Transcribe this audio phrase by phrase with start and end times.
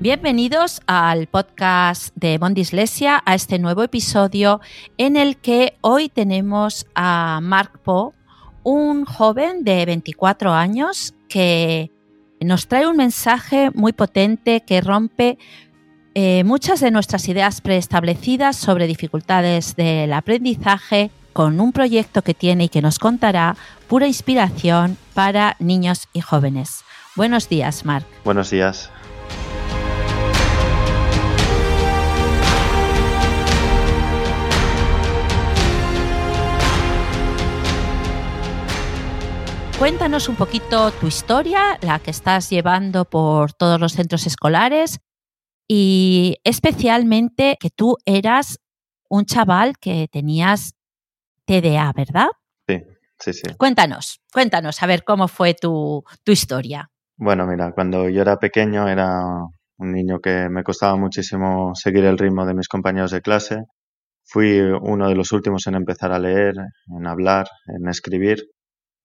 [0.00, 4.60] Bienvenidos al podcast de Mondislesia, a este nuevo episodio
[4.96, 8.12] en el que hoy tenemos a Mark Poe,
[8.62, 11.90] un joven de 24 años que
[12.40, 15.36] nos trae un mensaje muy potente que rompe
[16.14, 22.64] eh, muchas de nuestras ideas preestablecidas sobre dificultades del aprendizaje con un proyecto que tiene
[22.64, 23.56] y que nos contará
[23.88, 26.84] pura inspiración para niños y jóvenes.
[27.16, 28.06] Buenos días, Mark.
[28.24, 28.92] Buenos días.
[39.78, 44.98] Cuéntanos un poquito tu historia, la que estás llevando por todos los centros escolares
[45.68, 48.58] y especialmente que tú eras
[49.08, 50.74] un chaval que tenías
[51.44, 52.26] TDA, ¿verdad?
[52.66, 52.82] Sí,
[53.20, 53.54] sí, sí.
[53.56, 56.90] Cuéntanos, cuéntanos, a ver cómo fue tu, tu historia.
[57.16, 59.22] Bueno, mira, cuando yo era pequeño era
[59.76, 63.62] un niño que me costaba muchísimo seguir el ritmo de mis compañeros de clase.
[64.24, 66.56] Fui uno de los últimos en empezar a leer,
[66.88, 68.44] en hablar, en escribir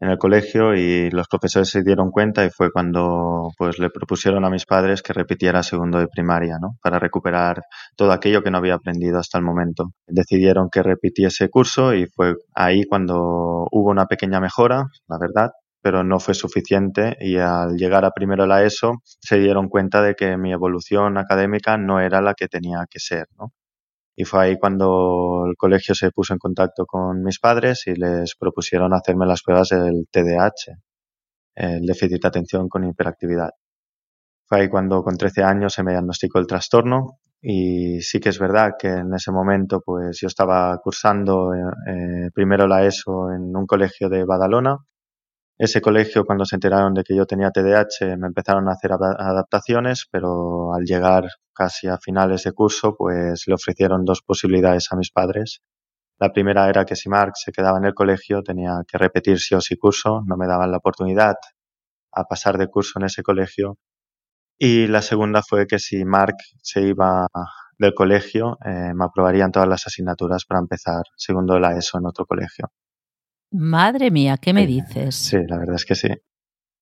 [0.04, 4.44] en el colegio y los profesores se dieron cuenta y fue cuando pues le propusieron
[4.44, 6.78] a mis padres que repitiera segundo de primaria, ¿no?
[6.82, 7.62] Para recuperar
[7.96, 9.92] todo aquello que no había aprendido hasta el momento.
[10.06, 16.04] Decidieron que repitiese curso y fue ahí cuando hubo una pequeña mejora, la verdad, pero
[16.04, 20.38] no fue suficiente y al llegar a primero la ESO se dieron cuenta de que
[20.38, 23.54] mi evolución académica no era la que tenía que ser, ¿no?
[24.16, 28.36] Y fue ahí cuando el colegio se puso en contacto con mis padres y les
[28.36, 30.78] propusieron hacerme las pruebas del TDAH,
[31.56, 33.50] el déficit de atención con hiperactividad.
[34.46, 38.40] Fue ahí cuando con 13 años se me diagnosticó el trastorno y sí que es
[38.40, 43.66] verdad que en ese momento pues yo estaba cursando eh, primero la ESO en un
[43.66, 44.78] colegio de Badalona
[45.58, 50.08] ese colegio, cuando se enteraron de que yo tenía TDAH, me empezaron a hacer adaptaciones,
[50.12, 55.12] pero al llegar casi a finales de curso, pues le ofrecieron dos posibilidades a mis
[55.12, 55.62] padres.
[56.20, 59.56] La primera era que si Mark se quedaba en el colegio tenía que repetir sí
[59.56, 61.36] o sí curso, no me daban la oportunidad
[62.14, 63.78] a pasar de curso en ese colegio.
[64.60, 67.28] Y la segunda fue que si Mark se iba
[67.78, 72.26] del colegio, eh, me aprobarían todas las asignaturas para empezar segundo la ESO en otro
[72.26, 72.72] colegio.
[73.54, 75.14] Madre mía, ¿qué me dices?
[75.14, 76.10] Sí, la verdad es que sí.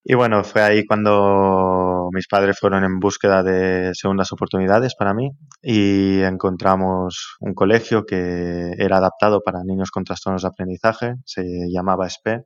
[0.06, 5.32] Y bueno, fue ahí cuando mis padres fueron en búsqueda de segundas oportunidades para mí
[5.62, 12.10] y encontramos un colegio que era adaptado para niños con trastornos de aprendizaje, se llamaba
[12.10, 12.46] SPE.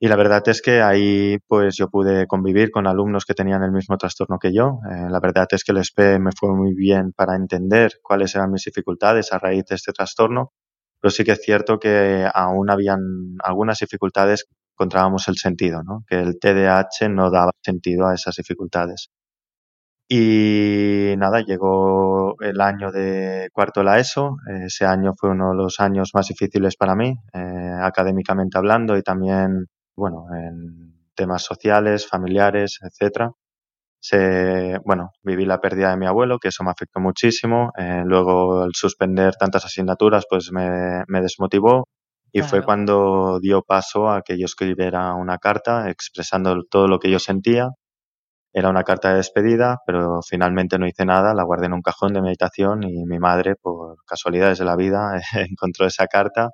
[0.00, 3.72] Y la verdad es que ahí pues yo pude convivir con alumnos que tenían el
[3.72, 4.80] mismo trastorno que yo.
[4.90, 8.50] Eh, la verdad es que el SPE me fue muy bien para entender cuáles eran
[8.50, 10.52] mis dificultades a raíz de este trastorno
[11.00, 16.04] pero sí que es cierto que aún habían algunas dificultades, encontrábamos el sentido, ¿no?
[16.06, 19.10] que el TDAH no daba sentido a esas dificultades.
[20.10, 24.36] Y nada, llegó el año de cuarto de la ESO.
[24.64, 29.02] Ese año fue uno de los años más difíciles para mí, eh, académicamente hablando y
[29.02, 33.32] también, bueno, en temas sociales, familiares, etcétera
[34.00, 37.72] se, bueno, viví la pérdida de mi abuelo, que eso me afectó muchísimo.
[37.76, 41.88] Eh, luego, el suspender tantas asignaturas, pues me, me desmotivó.
[42.30, 47.10] Y fue cuando dio paso a que yo escribiera una carta expresando todo lo que
[47.10, 47.70] yo sentía.
[48.52, 52.12] Era una carta de despedida, pero finalmente no hice nada, la guardé en un cajón
[52.12, 55.20] de meditación y mi madre, por casualidades de la vida,
[55.50, 56.50] encontró esa carta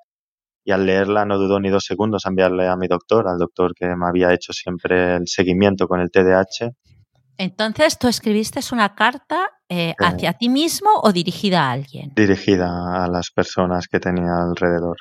[0.65, 3.75] y al leerla no dudó ni dos segundos a enviarle a mi doctor, al doctor
[3.75, 6.73] que me había hecho siempre el seguimiento con el TDAH
[7.39, 12.13] entonces, ¿tú escribiste una carta eh, hacia ti mismo o dirigida a alguien?
[12.15, 14.97] Dirigida a las personas que tenía alrededor.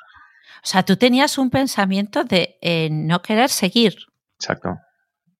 [0.62, 3.94] O sea, tú tenías un pensamiento de eh, no querer seguir.
[4.38, 4.76] Exacto,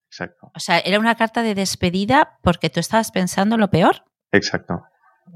[0.07, 0.51] exacto.
[0.55, 4.05] O sea, era una carta de despedida porque tú estabas pensando lo peor.
[4.33, 4.83] Exacto.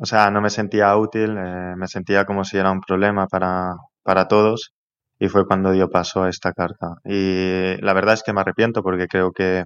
[0.01, 3.75] O sea, no me sentía útil, eh, me sentía como si era un problema para,
[4.03, 4.75] para todos
[5.19, 6.97] y fue cuando dio paso a esta carta.
[7.05, 9.65] Y la verdad es que me arrepiento porque creo que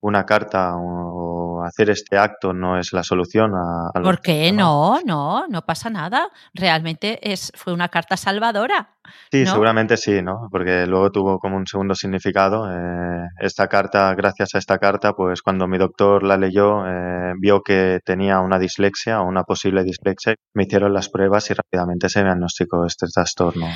[0.00, 1.31] una carta o
[1.72, 4.52] hacer este acto no es la solución a, ¿Por qué?
[4.52, 6.28] No, no, no pasa nada.
[6.54, 8.96] Realmente es, fue una carta salvadora.
[9.30, 10.48] Sí, seguramente sí, ¿no?
[10.50, 12.70] Porque luego tuvo como un segundo significado.
[12.70, 17.62] Eh, esta carta, gracias a esta carta, pues cuando mi doctor la leyó, eh, vio
[17.62, 22.22] que tenía una dislexia o una posible dislexia, me hicieron las pruebas y rápidamente se
[22.22, 23.66] diagnosticó este trastorno.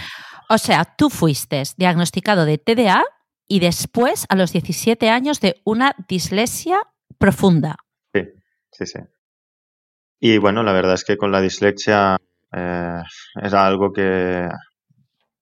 [0.49, 3.03] O sea, tú fuiste diagnosticado de TDA
[3.49, 6.79] y después, a los 17 años, de una dislexia
[7.19, 7.77] profunda.
[8.77, 8.99] Sí, sí.
[10.21, 12.19] Y bueno, la verdad es que con la dislexia
[12.53, 13.03] eh,
[13.43, 14.49] es algo que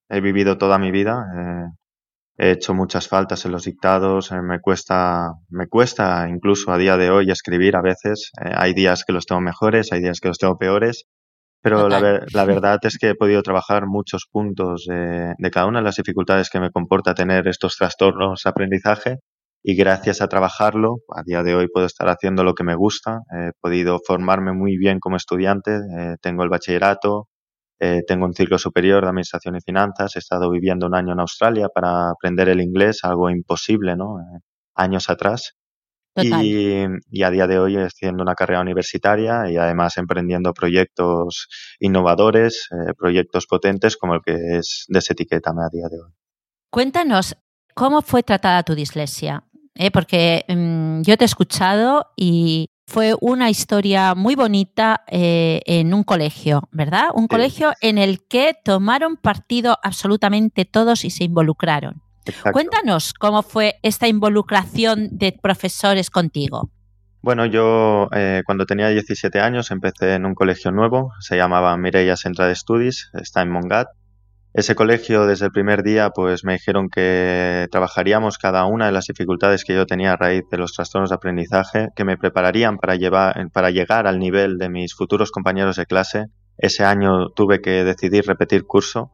[0.09, 1.27] he vivido toda mi vida.
[1.37, 1.69] Eh,
[2.37, 6.97] he hecho muchas faltas en los dictados, eh, me cuesta, me cuesta incluso a día
[6.97, 8.31] de hoy escribir a veces.
[8.45, 11.07] Eh, hay días que los tengo mejores, hay días que los tengo peores,
[11.61, 12.01] pero la,
[12.47, 16.61] verdad es que he podido trabajar muchos puntos de, cada una de las dificultades que
[16.61, 19.19] me comporta tener estos trastornos de aprendizaje
[19.67, 23.21] y gracias a trabajarlo, a día de hoy puedo estar haciendo lo que me gusta,
[23.33, 27.29] he podido formarme muy bien como estudiante, eh, tengo el bachillerato,
[27.81, 30.17] eh, tengo un ciclo superior de Administración y Finanzas.
[30.17, 34.21] He estado viviendo un año en Australia para aprender el inglés, algo imposible, ¿no?
[34.21, 34.41] Eh,
[34.75, 35.55] años atrás.
[36.17, 36.85] Y,
[37.25, 41.49] a día de hoy haciendo una carrera universitaria y además emprendiendo proyectos
[41.81, 46.13] innovadores, proyectos potentes como el que es Desetiquétame a día de hoy.
[46.71, 47.37] Cuéntanos,
[47.75, 49.43] ¿cómo fue tratada tu dislexia?
[49.93, 56.05] Porque mm, yo te he escuchado y fue una historia muy bonita eh, en un
[56.05, 57.09] colegio, ¿verdad?
[57.15, 62.03] Un colegio en el que tomaron partido absolutamente todos y se involucraron.
[62.53, 66.71] Cuéntanos cómo fue esta involucración de profesores contigo.
[67.21, 72.17] Bueno, yo eh, cuando tenía 17 años empecé en un colegio nuevo, se llamaba Mireia
[72.17, 73.89] Central Studies, está en Mongat,
[74.55, 79.07] ese colegio desde el primer día pues me dijeron que trabajaríamos cada una de las
[79.07, 82.95] dificultades que yo tenía a raíz de los trastornos de aprendizaje, que me prepararían para,
[82.95, 86.27] llevar, para llegar al nivel de mis futuros compañeros de clase.
[86.57, 89.11] Ese año tuve que decidir repetir curso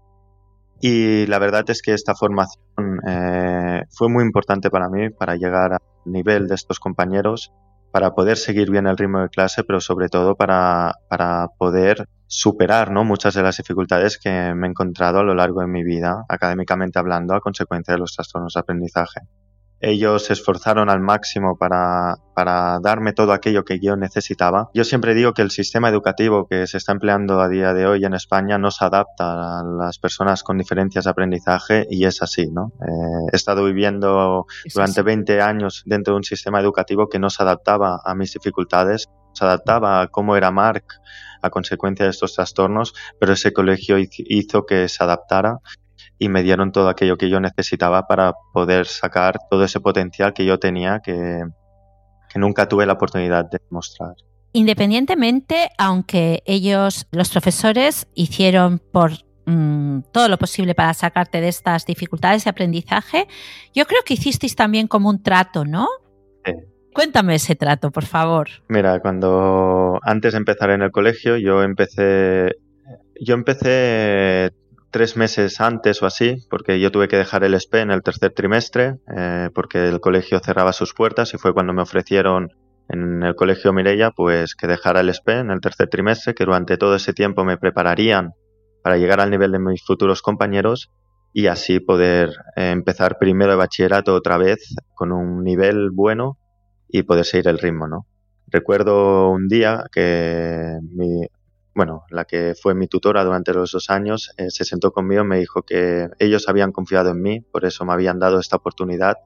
[0.78, 5.72] y la verdad es que esta formación eh, fue muy importante para mí, para llegar
[5.72, 7.50] al nivel de estos compañeros
[7.92, 12.90] para poder seguir bien el ritmo de clase, pero sobre todo para, para poder superar
[12.90, 13.04] ¿no?
[13.04, 16.98] muchas de las dificultades que me he encontrado a lo largo de mi vida, académicamente
[16.98, 19.20] hablando, a consecuencia de los trastornos de aprendizaje
[19.80, 24.70] ellos se esforzaron al máximo para, para, darme todo aquello que yo necesitaba.
[24.74, 28.04] Yo siempre digo que el sistema educativo que se está empleando a día de hoy
[28.04, 32.50] en España no se adapta a las personas con diferencias de aprendizaje y es así,
[32.50, 32.72] ¿no?
[32.82, 37.42] Eh, he estado viviendo durante 20 años dentro de un sistema educativo que no se
[37.42, 40.84] adaptaba a mis dificultades, se adaptaba a cómo era Mark
[41.42, 45.58] a consecuencia de estos trastornos, pero ese colegio hizo que se adaptara
[46.20, 50.44] y me dieron todo aquello que yo necesitaba para poder sacar todo ese potencial que
[50.44, 51.42] yo tenía que,
[52.34, 54.14] nunca tuve la oportunidad de mostrar.
[54.52, 59.12] Independientemente, aunque ellos, los profesores, hicieron por
[59.46, 63.26] mm, todo lo posible para sacarte de estas dificultades de aprendizaje,
[63.74, 65.88] yo creo que hicisteis también como un trato, ¿no?
[66.44, 66.52] Sí.
[66.92, 68.48] Cuéntame ese trato, por favor.
[68.68, 72.56] Mira, cuando antes de empezar en el colegio, yo empecé,
[73.18, 74.50] yo empecé
[74.90, 78.32] tres meses antes o así, porque yo tuve que dejar el SPE en el tercer
[78.32, 82.48] trimestre, eh, porque el colegio cerraba sus puertas y fue cuando me ofrecieron
[82.88, 86.76] en el colegio Mireia, pues que dejara el SPE en el tercer trimestre, que durante
[86.76, 88.32] todo ese tiempo me prepararían
[88.82, 90.90] para llegar al nivel de mis futuros compañeros
[91.32, 96.38] y así poder eh, empezar primero de bachillerato otra vez con un nivel bueno
[96.88, 98.06] y poder seguir el ritmo, ¿no?
[98.48, 101.20] Recuerdo un día que mi,
[101.74, 105.26] bueno, la que fue mi tutora durante los dos años, eh, se sentó conmigo y
[105.26, 109.16] me dijo que ellos habían confiado en mí, por eso me habían dado esta oportunidad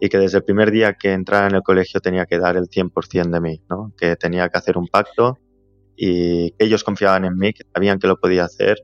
[0.00, 2.68] y que desde el primer día que entrara en el colegio tenía que dar el
[2.68, 3.92] 100% de mí, ¿no?
[3.96, 5.38] que tenía que hacer un pacto
[5.96, 8.78] y que ellos confiaban en mí, que sabían que lo podía hacer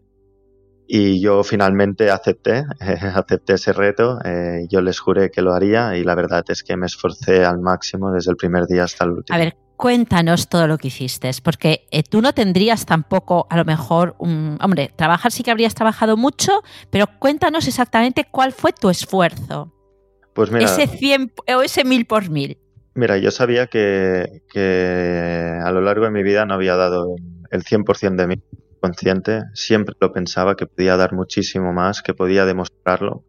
[0.93, 2.65] y yo finalmente acepté,
[3.15, 6.77] acepté ese reto, eh, yo les juré que lo haría y la verdad es que
[6.77, 9.39] me esforcé al máximo desde el primer día hasta el último.
[9.81, 14.59] Cuéntanos todo lo que hiciste, porque eh, tú no tendrías tampoco, a lo mejor, un,
[14.61, 16.61] hombre, trabajar sí que habrías trabajado mucho,
[16.91, 19.73] pero cuéntanos exactamente cuál fue tu esfuerzo.
[20.35, 22.59] Pues mira, ese 100 o ese mil por mil.
[22.93, 24.43] Mira, yo sabía que,
[25.65, 27.17] a lo largo de mi vida no había dado
[27.51, 28.35] el 100% de mí
[28.83, 33.25] consciente, siempre lo pensaba que podía dar muchísimo más, que podía demostrarlo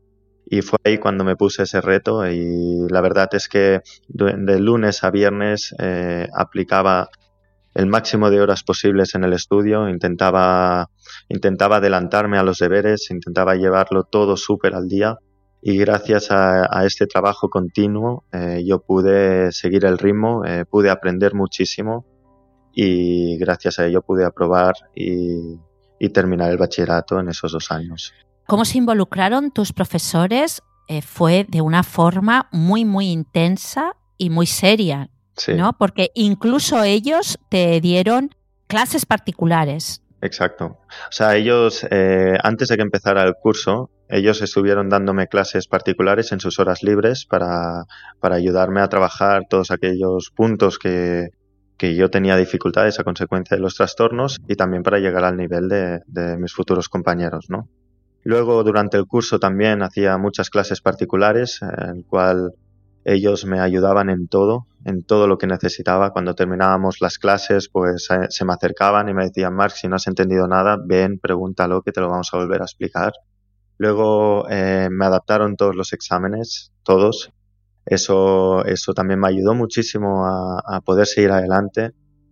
[0.51, 3.79] y fue ahí cuando me puse ese reto y la verdad es que
[4.09, 7.07] de lunes a viernes eh, aplicaba
[7.73, 10.89] el máximo de horas posibles en el estudio, intentaba,
[11.29, 15.17] intentaba adelantarme a los deberes, intentaba llevarlo todo súper al día
[15.61, 21.33] y gracias a, este trabajo continuo eh, yo pude seguir el ritmo, eh, pude aprender
[21.33, 22.05] muchísimo
[22.73, 28.13] y gracias a ello pude aprobar y terminar el bachillerato en esos dos años
[28.51, 34.45] cómo se involucraron tus profesores eh, fue de una forma muy, muy intensa y muy
[34.45, 35.09] seria,
[35.55, 35.71] ¿no?
[35.77, 38.31] Porque incluso ellos te dieron
[38.67, 40.03] clases particulares.
[40.21, 40.65] Exacto.
[40.65, 46.33] O sea, ellos, eh, antes de que empezara el curso, ellos estuvieron dándome clases particulares
[46.33, 47.85] en sus horas libres para,
[48.19, 51.29] para ayudarme a trabajar todos aquellos puntos que,
[51.77, 55.69] que, yo tenía dificultades a consecuencia de los trastornos y también para llegar al nivel
[55.69, 57.69] de, de mis futuros compañeros, ¿no?
[58.23, 62.53] Luego, durante el curso también hacía muchas clases particulares, en el cual
[63.03, 66.11] ellos me ayudaban en todo, en todo lo que necesitaba.
[66.11, 69.95] Cuando terminábamos las clases, pues eh, se me acercaban y me decían, Mark, si no
[69.95, 73.13] has entendido nada, ven, pregúntalo, que te lo vamos a volver a explicar.
[73.77, 77.31] Luego eh, me adaptaron todos los exámenes, todos.
[77.85, 81.91] Eso, eso también me ayudó muchísimo a, poder seguir adelante.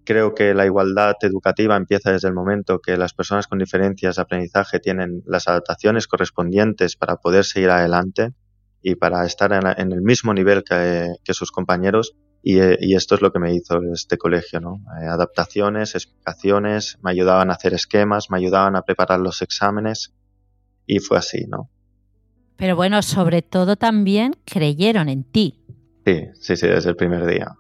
[0.10, 4.24] Creo que la igualdad educativa empieza desde el momento que las personas con diferencias de
[4.24, 8.34] aprendizaje tienen las adaptaciones correspondientes para poder seguir adelante
[8.82, 12.16] y para estar en, el mismo nivel que, sus compañeros.
[12.42, 12.58] Y,
[12.96, 14.82] esto es lo que me hizo este colegio, ¿no?
[15.00, 20.16] Eh, adaptaciones, explicaciones, me ayudaban a hacer esquemas, me ayudaban a preparar los exámenes
[20.88, 21.70] y fue así, ¿no?
[22.56, 25.63] Pero bueno, sobre todo también creyeron en ti.
[26.04, 27.54] Sí, sí, sí, desde el primer día.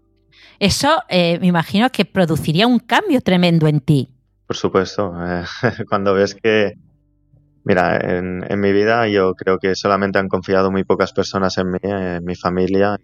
[0.59, 4.09] Eso eh, me imagino que produciría un cambio tremendo en ti.
[4.45, 5.43] Por supuesto, eh,
[5.89, 6.73] cuando ves que,
[7.63, 11.79] mira, en, mi vida yo creo que solamente han confiado muy pocas personas en mí,
[11.81, 12.97] en mi familia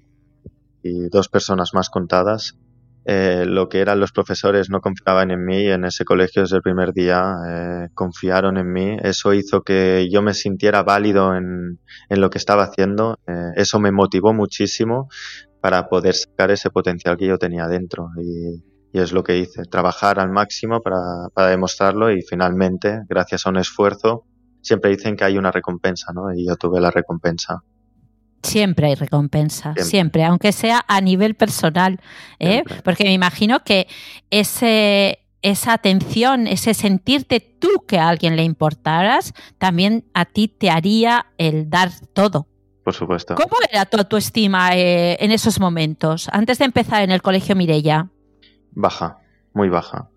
[0.83, 2.55] y dos personas más contadas.
[3.07, 6.63] Eh, lo que eran los profesores no confiaban en mí en ese colegio desde el
[6.63, 12.19] primer día eh, confiaron en mí eso hizo que yo me sintiera válido en, en
[12.19, 15.07] lo que estaba haciendo eh, eso me motivó muchísimo
[15.65, 18.61] para poder sacar ese potencial que yo tenía dentro y,
[18.95, 23.49] y es lo que hice trabajar al máximo para, para, demostrarlo y finalmente gracias a
[23.49, 24.25] un esfuerzo
[24.61, 26.31] siempre dicen que hay una recompensa ¿no?
[26.35, 27.63] y yo tuve la recompensa
[28.43, 31.99] Siempre hay recompensa, siempre, aunque sea a nivel personal,
[32.37, 32.61] ¿eh?
[32.83, 33.87] porque me imagino que
[34.29, 40.69] ese, esa atención, ese sentirte tú que a alguien le importaras, también a ti te
[40.69, 42.45] haría el dar todo.
[42.85, 43.35] Por supuesto.
[43.35, 48.07] ¿Cómo era tu autoestima eh, en esos momentos, antes de empezar en el colegio Mirella?
[48.71, 49.17] Baja,
[49.53, 50.07] muy baja.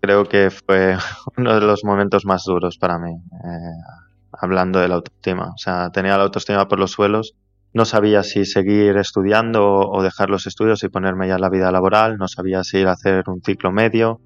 [0.00, 0.96] Creo que fue
[1.36, 3.98] uno de los momentos más duros para mí, eh,
[4.32, 5.50] hablando de la autoestima.
[5.52, 7.34] O sea, tenía la autoestima por los suelos
[7.74, 11.72] no sabía si seguir estudiando o dejar los estudios y ponerme ya en la vida
[11.72, 14.20] laboral, no sabía si ir a hacer un ciclo medio,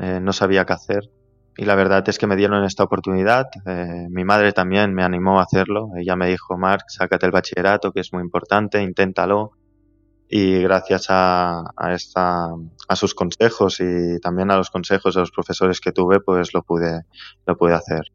[0.00, 1.10] eh, no sabía qué hacer.
[1.56, 3.46] Y la verdad es que me dieron esta oportunidad.
[3.66, 5.90] Eh, mi madre también me animó a hacerlo.
[5.96, 9.52] Ella me dijo, Marc, sácate el bachillerato, que es muy importante, inténtalo.
[10.28, 12.48] Y gracias a, a, esta,
[12.88, 16.62] a sus consejos y también a los consejos de los profesores que tuve, pues lo
[16.62, 17.02] pude,
[17.46, 18.10] lo pude hacer.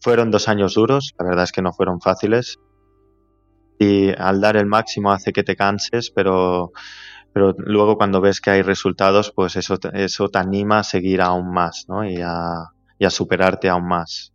[0.00, 2.58] Fueron dos años duros, la verdad es que no fueron fáciles
[3.80, 6.72] y al dar el máximo hace que te canses, pero,
[7.32, 11.52] pero luego cuando ves que hay resultados, pues eso, eso te anima a seguir aún
[11.52, 12.04] más ¿no?
[12.04, 14.32] y, a, y a superarte aún más.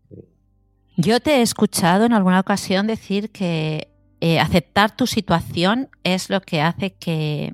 [0.97, 3.89] Yo te he escuchado en alguna ocasión decir que
[4.21, 7.53] eh, aceptar tu situación es lo que hace que,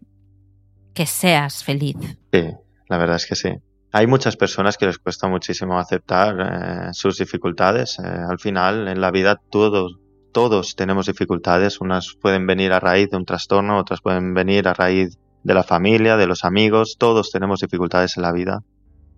[0.94, 1.98] que seas feliz.
[2.32, 2.44] Sí,
[2.88, 3.50] la verdad es que sí.
[3.94, 8.00] Hay muchas personas que les cuesta muchísimo aceptar eh, sus dificultades.
[8.00, 9.98] Eh, al final, en la vida, todos,
[10.32, 11.82] todos tenemos dificultades.
[11.82, 15.64] Unas pueden venir a raíz de un trastorno, otras pueden venir a raíz de la
[15.64, 16.98] familia, de los amigos.
[16.98, 18.64] Todos tenemos dificultades en la vida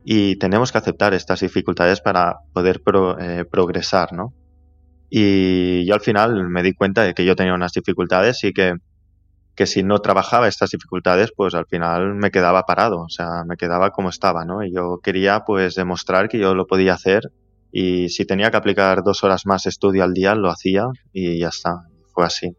[0.06, 2.82] y tenemos que aceptar estas dificultades para poder
[3.20, 4.34] eh, progresar, ¿no?
[5.10, 8.74] Y yo al final me di cuenta de que yo tenía unas dificultades y que,
[9.56, 13.56] que si no trabajaba estas dificultades, pues al final me quedaba parado, o sea, me
[13.56, 14.64] quedaba como estaba, ¿no?
[14.64, 17.32] Y yo quería pues demostrar que yo lo podía hacer
[17.72, 21.48] y si tenía que aplicar dos horas más estudio al día, lo hacía y ya
[21.50, 21.88] está.
[22.14, 22.56] Fue así.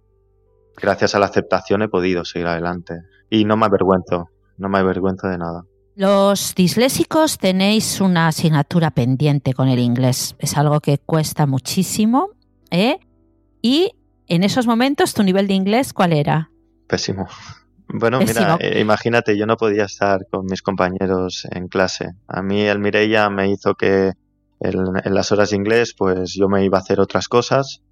[0.76, 2.94] Gracias a la aceptación he podido seguir adelante.
[3.30, 4.28] Y no me avergüenzo,
[4.58, 5.62] no me avergüenzo de nada.
[5.96, 10.34] Los disléxicos tenéis una asignatura pendiente con el inglés.
[10.38, 12.30] Es algo que cuesta muchísimo.
[12.70, 12.98] ¿eh?
[13.62, 13.92] Y
[14.26, 16.50] en esos momentos, ¿tu nivel de inglés cuál era?
[16.88, 17.28] Pésimo.
[17.86, 22.08] Bueno, mira, eh, imagínate, yo no podía estar con mis compañeros en clase.
[22.26, 24.12] A mí el Mireia me hizo que
[24.60, 27.82] en, las horas de inglés, pues yo me iba a hacer otras cosas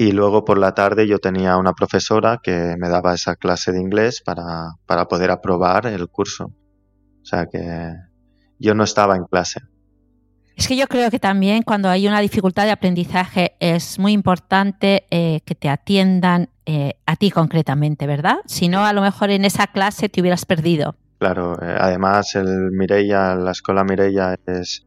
[0.00, 3.80] y luego por la tarde yo tenía una profesora que me daba esa clase de
[3.80, 6.52] inglés para, para poder aprobar el curso.
[7.20, 7.94] O sea que
[8.60, 9.60] yo no estaba en clase.
[10.54, 15.06] Es que yo creo que también cuando hay una dificultad de aprendizaje es muy importante
[15.10, 18.36] eh, que te atiendan eh, a ti concretamente, ¿verdad?
[18.46, 20.94] Si no, a lo mejor en esa clase te hubieras perdido.
[21.18, 24.86] Claro, eh, además el Mireia, la escuela Mireia es,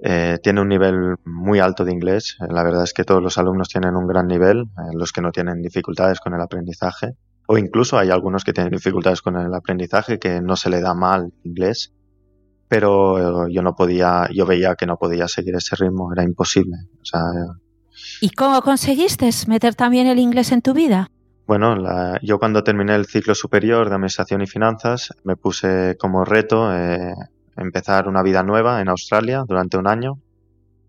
[0.00, 2.36] eh, tiene un nivel muy alto de inglés.
[2.40, 5.20] Eh, la verdad es que todos los alumnos tienen un gran nivel, eh, los que
[5.20, 7.14] no tienen dificultades con el aprendizaje.
[7.46, 10.94] O incluso hay algunos que tienen dificultades con el aprendizaje que no se le da
[10.94, 11.92] mal inglés.
[12.68, 16.76] Pero yo no podía, yo veía que no podía seguir ese ritmo, era imposible.
[17.00, 17.22] O sea,
[18.20, 21.10] ¿Y cómo conseguiste meter también el inglés en tu vida?
[21.46, 26.24] Bueno, la, yo cuando terminé el ciclo superior de Administración y Finanzas me puse como
[26.24, 27.14] reto eh,
[27.58, 30.18] empezar una vida nueva en Australia durante un año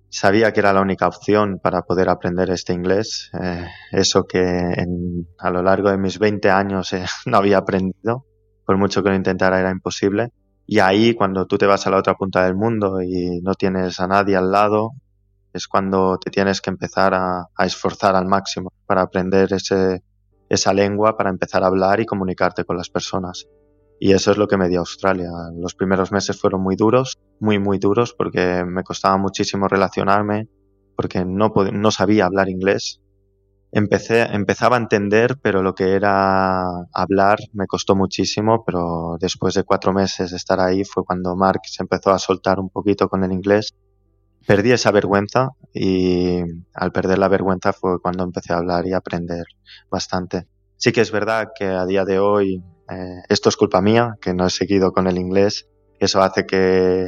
[0.09, 4.39] sabía que era la única opción para poder aprender este inglés, eh, eso que
[5.37, 8.25] a lo largo de mis 20 años eh, no había aprendido,
[8.65, 10.29] por mucho que lo intentara era imposible.
[10.65, 13.99] Y ahí, cuando tú te vas a la otra punta del mundo y no tienes
[13.99, 14.91] a nadie al lado,
[15.51, 20.03] es cuando te tienes que empezar a, esforzar al máximo para aprender ese,
[20.47, 23.47] esa lengua, para empezar a hablar y comunicarte con las personas.
[23.99, 25.29] Y eso es lo que me dio Australia.
[25.55, 30.47] Los primeros meses fueron muy duros, muy, muy duros, porque me costaba muchísimo relacionarme,
[30.95, 33.01] porque no, no sabía hablar inglés.
[33.71, 36.63] Empecé, empezaba a entender, pero lo que era
[36.93, 41.61] hablar me costó muchísimo, pero después de cuatro meses de estar ahí fue cuando Mark
[41.65, 43.75] se empezó a soltar un poquito con el inglés.
[44.47, 46.39] Perdí esa vergüenza y
[46.73, 49.43] al perder la vergüenza fue cuando empecé a hablar y a aprender
[49.91, 50.47] bastante.
[50.77, 54.33] Sí que es verdad que a día de hoy eh, esto es culpa mía, que
[54.33, 55.67] no he seguido con el inglés.
[55.99, 57.07] Eso hace que,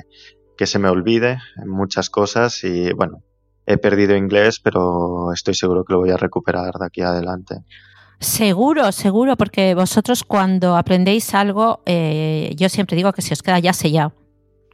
[0.58, 3.24] que se me olvide muchas cosas y bueno,
[3.66, 7.64] he perdido inglés, pero estoy seguro que lo voy a recuperar de aquí adelante.
[8.20, 13.58] Seguro, seguro, porque vosotros cuando aprendéis algo, eh, yo siempre digo que se os queda
[13.60, 14.14] ya sellado.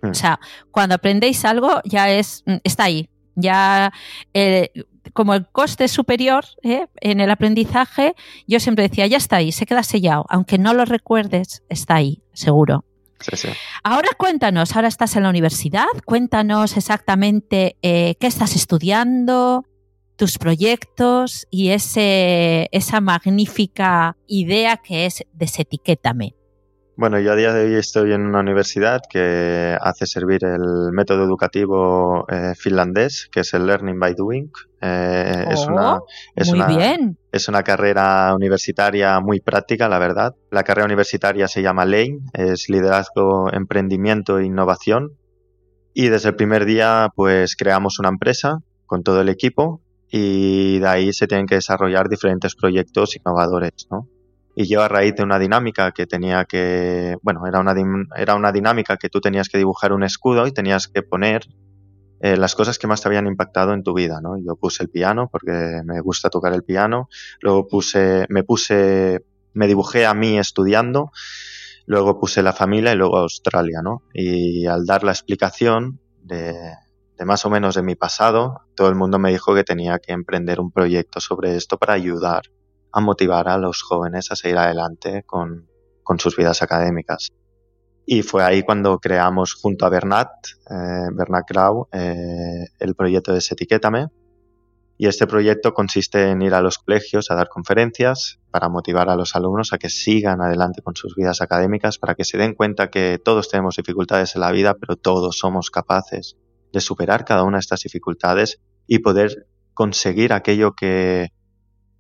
[0.02, 0.10] Mm.
[0.10, 0.40] O sea,
[0.72, 3.10] cuando aprendéis algo ya es, mm, está ahí.
[3.36, 3.94] Ya
[4.34, 4.72] eh,
[5.14, 6.88] como el coste superior ¿eh?
[7.02, 8.16] en el aprendizaje,
[8.48, 12.22] yo siempre decía, ya está ahí, se queda sellado, aunque no lo recuerdes, está ahí,
[12.34, 12.86] seguro.
[13.84, 19.66] Ahora cuéntanos, ahora estás en la universidad, cuéntanos exactamente eh, qué estás estudiando,
[20.18, 26.37] tus proyectos y ese, esa magnífica idea que es desetiquétame.
[26.98, 31.26] Bueno, yo a día de hoy estoy en una universidad que hace servir el método
[31.26, 34.50] educativo eh, finlandés, que es el Learning by Doing.
[34.82, 37.20] Eh, es una, oh, es muy bien.
[37.32, 40.34] Es una carrera universitaria muy práctica, la verdad.
[40.50, 45.12] La carrera universitaria se llama LANE, es Liderazgo, Emprendimiento e Innovación.
[45.94, 50.88] Y desde el primer día, pues creamos una empresa con todo el equipo y de
[50.88, 54.08] ahí se tienen que desarrollar diferentes proyectos innovadores, ¿no?
[54.60, 57.76] Y yo a raíz de una dinámica que tenía que, bueno, era una,
[58.16, 61.46] era una dinámica que tú tenías que dibujar un escudo y tenías que poner
[62.22, 64.36] eh, las cosas que más te habían impactado en tu vida, ¿no?
[64.44, 67.08] Yo puse el piano porque me gusta tocar el piano,
[67.40, 71.12] luego puse, me puse, me dibujé a mí estudiando,
[71.86, 74.02] luego puse la familia y luego Australia, ¿no?
[74.12, 76.56] Y al dar la explicación de,
[77.16, 80.14] de más o menos de mi pasado, todo el mundo me dijo que tenía que
[80.14, 82.42] emprender un proyecto sobre esto para ayudar
[82.92, 85.68] a motivar a los jóvenes a seguir adelante con,
[86.20, 87.30] sus vidas académicas.
[88.06, 90.30] Y fue ahí cuando creamos junto a Bernat,
[90.70, 94.08] eh, Bernat Grau, eh, el proyecto de Etiquétame.
[94.98, 99.16] Y este proyecto consiste en ir a los colegios a dar conferencias para motivar a
[99.16, 102.90] los alumnos a que sigan adelante con sus vidas académicas, para que se den cuenta
[102.90, 106.38] que todos tenemos dificultades en la vida, pero todos somos capaces
[106.74, 109.46] de superar cada una de estas dificultades y poder
[109.76, 111.30] conseguir aquello que,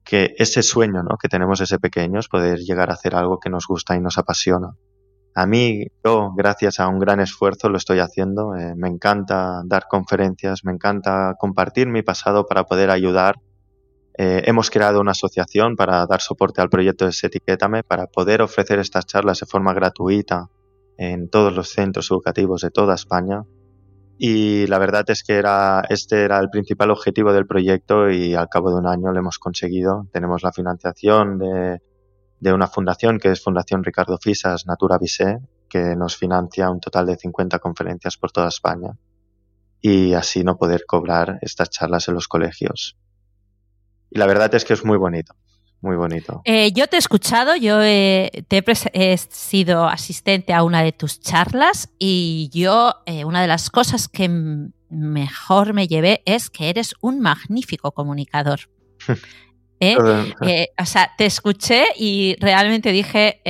[0.07, 1.17] que ese sueño ¿no?
[1.17, 4.75] que tenemos desde pequeños, poder llegar a hacer algo que nos gusta y nos apasiona.
[5.35, 8.55] A mí, yo, gracias a un gran esfuerzo, lo estoy haciendo.
[8.55, 13.35] Eh, me encanta dar conferencias, me encanta compartir mi pasado para poder ayudar.
[14.17, 18.79] Eh, hemos creado una asociación para dar soporte al proyecto de Etiquétame, para poder ofrecer
[18.79, 20.47] estas charlas de forma gratuita
[20.97, 23.43] en todos los centros educativos de toda España
[24.17, 28.49] y la verdad es que era, este era el principal objetivo del proyecto y al
[28.49, 30.07] cabo de un año lo hemos conseguido.
[30.11, 31.81] Tenemos la financiación de,
[32.39, 37.05] de una fundación que es Fundación Ricardo Fisas Natura Visé, que nos financia un total
[37.05, 38.97] de 50 conferencias por toda España
[39.81, 42.97] y así no poder cobrar estas charlas en los colegios.
[44.09, 45.35] Y la verdad es que es muy bonito
[45.81, 46.41] muy bonito.
[46.45, 51.89] Eh, yo te he escuchado, yo he, he, sido asistente a una de tus charlas
[51.99, 54.27] y yo, eh, una de las cosas que
[54.89, 58.61] mejor me llevé es que eres un magnífico comunicador.
[59.79, 59.95] ¿Eh?
[60.79, 63.41] o sea, te escuché y realmente dije,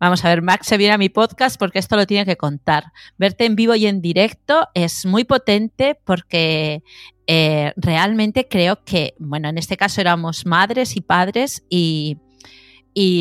[0.00, 2.92] vamos a ver, Max se viene a mi podcast porque esto lo tiene que contar.
[3.16, 6.82] Verte en vivo y en directo es muy potente porque
[7.26, 12.16] eh, realmente creo que, bueno, en este caso éramos madres y padres y,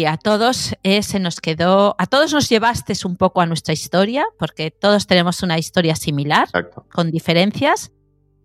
[0.08, 4.26] a todos eh, se nos quedó, a todos nos llevaste un poco a nuestra historia,
[4.40, 6.48] porque todos tenemos una historia similar,
[6.92, 7.92] con diferencias,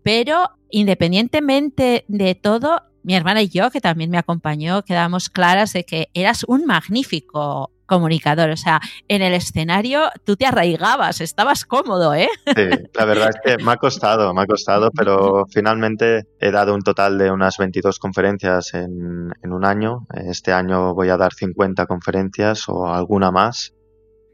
[0.03, 5.85] pero independientemente de todo, mi hermana y yo, que también me acompañó, quedamos claras de
[5.85, 8.49] que eras un magnífico comunicador.
[8.49, 12.29] O sea, en el escenario tú te arraigabas, estabas cómodo, ¿eh?
[12.57, 16.75] Sí, la verdad es que me ha costado, me ha costado, pero finalmente he dado
[16.75, 20.07] un total de unas 22 conferencias en, un año.
[20.15, 23.75] Este año voy a dar 50 conferencias o alguna más.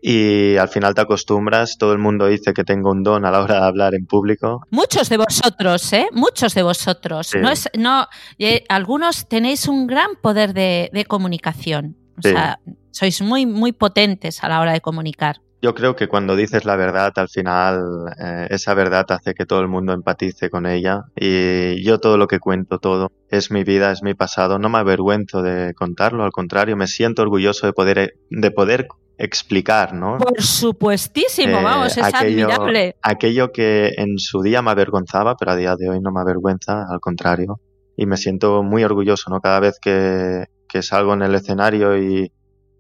[0.01, 3.43] y al final te acostumbras, todo el mundo dice que tengo un don a la
[3.43, 4.61] hora de hablar en público.
[4.71, 6.07] Muchos de vosotros, ¿eh?
[6.13, 7.33] Muchos de vosotros.
[7.35, 8.07] No es, no,
[8.39, 11.97] eh, algunos tenéis un gran poder de, comunicación.
[12.19, 12.59] O sea,
[12.91, 15.41] sois muy, muy potentes a la hora de comunicar.
[15.61, 17.83] Yo creo que cuando dices la verdad, al final
[18.23, 21.07] eh, esa verdad hace que todo el mundo empatice con ella.
[21.17, 24.61] Y yo todo lo que cuento, todo, es mi vida, es mi pasado.
[24.61, 29.95] No me avergüenzo de contarlo, al contrario, me siento orgulloso de poder, de poder explicar,
[29.95, 30.19] ¿no?
[30.19, 32.95] Por supuestísimo, eh, vamos, es admirable.
[33.03, 36.87] Aquello que en su día me avergonzaba, pero a día de hoy no me avergüenza,
[36.89, 37.61] al contrario.
[37.97, 39.41] Y me siento muy orgulloso, ¿no?
[39.41, 42.33] Cada vez que, que salgo en el escenario y,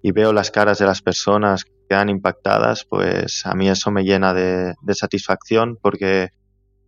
[0.02, 4.32] veo las caras de las personas que quedan impactadas, pues a mí eso me llena
[4.32, 6.30] de satisfacción porque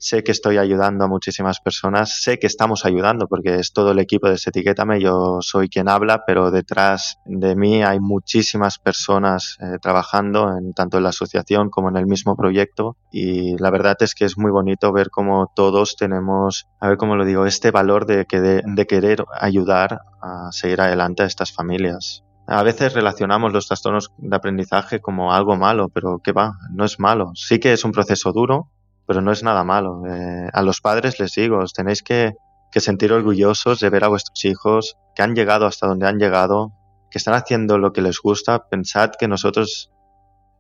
[0.01, 3.99] sé que estoy ayudando a muchísimas personas, sé que estamos ayudando porque es todo el
[3.99, 9.77] equipo de Etiquétame, yo soy quien habla, pero detrás de mí hay muchísimas personas eh,
[9.81, 14.15] trabajando en tanto en la asociación como en el mismo proyecto y la verdad es
[14.15, 18.07] que es muy bonito ver cómo todos tenemos, a ver cómo lo digo, este valor
[18.07, 22.25] de, que de querer ayudar a seguir adelante a estas familias.
[22.47, 26.99] A veces relacionamos los trastornos de aprendizaje como algo malo, pero que va, no es
[26.99, 27.31] malo.
[27.37, 28.71] Sí que es un proceso duro,
[29.11, 30.07] pero no es nada malo.
[30.07, 32.31] Eh, a los padres les digo, os tenéis que,
[32.77, 36.71] sentir orgullosos de ver a vuestros hijos que han llegado hasta donde han llegado,
[37.11, 38.69] que están haciendo lo que les gusta.
[38.69, 39.91] Pensad que nosotros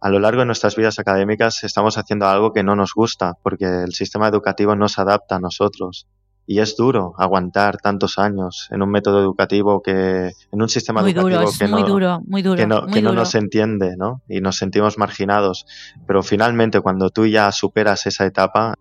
[0.00, 3.66] a lo largo de nuestras vidas académicas estamos haciendo algo que no nos gusta, porque
[3.66, 6.08] el sistema educativo no se adapta a nosotros.
[6.50, 11.28] Y es duro aguantar tantos años en un método educativo que, en un sistema educativo
[11.28, 14.22] que, no, que, no, que no nos entiende, ¿no?
[14.28, 15.64] Y nos sentimos marginados.
[16.08, 18.74] Pero finalmente, cuando tú ya superas esa etapa,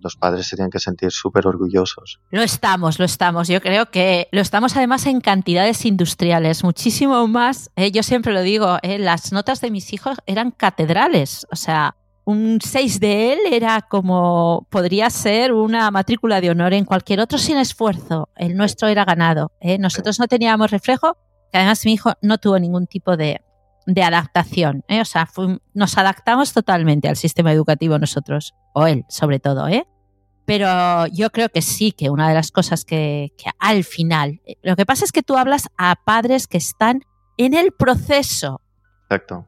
[0.00, 2.18] los padres se tienen que sentir súper orgullosos.
[2.32, 3.46] Lo estamos, lo estamos.
[3.46, 7.70] Yo creo que lo estamos además en cantidades industriales, muchísimo más.
[7.76, 7.92] ¿eh?
[7.92, 8.98] yo siempre lo digo, ¿eh?
[8.98, 11.46] las notas de mis hijos eran catedrales.
[11.52, 16.84] O sea, un 6 de él era como podría ser una matrícula de honor en
[16.84, 18.28] cualquier otro sin esfuerzo.
[18.36, 19.52] El nuestro era ganado.
[19.60, 19.78] ¿eh?
[19.78, 21.16] Nosotros no teníamos reflejo,
[21.50, 23.40] que además mi hijo no tuvo ningún tipo de,
[24.02, 24.84] adaptación.
[24.88, 25.00] ¿eh?
[25.00, 25.28] O sea,
[25.74, 29.66] nos adaptamos totalmente al sistema educativo nosotros, o él sobre todo.
[29.68, 29.86] ¿eh?
[30.44, 34.54] Pero yo creo que sí, que una de las cosas que, que al final, eh,
[34.62, 37.02] lo que pasa es que tú hablas a padres que están
[37.36, 38.60] en el proceso.
[39.04, 39.46] Exacto.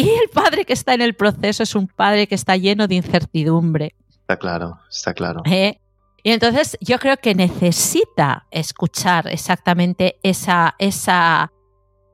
[0.00, 2.94] Y el padre que está en el proceso es un padre que está lleno de
[2.94, 3.96] incertidumbre.
[4.08, 5.42] Está claro, está claro.
[5.44, 5.80] ¿Eh?
[6.22, 11.50] Y entonces yo creo que necesita escuchar exactamente esa, esa,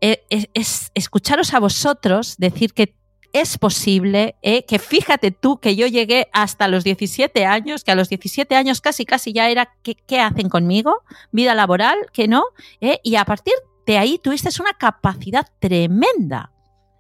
[0.01, 2.95] e, e, es, escucharos a vosotros decir que
[3.35, 4.65] es posible, ¿eh?
[4.65, 8.81] que fíjate tú que yo llegué hasta los 17 años, que a los 17 años
[8.81, 11.03] casi casi ya era ¿qué, hacen conmigo?
[11.33, 12.45] Vida laboral, que no,
[12.81, 13.01] ¿Eh?
[13.03, 16.54] y a partir de ahí tuviste una capacidad tremenda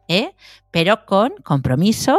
[0.08, 0.34] ¿eh?
[0.70, 2.18] pero con compromiso